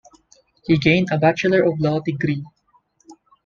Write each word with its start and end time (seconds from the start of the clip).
He 0.65 0.79
gained 0.79 1.09
a 1.11 1.19
Bachelor 1.19 1.61
of 1.61 1.79
Law 1.79 1.99
degree. 1.99 2.43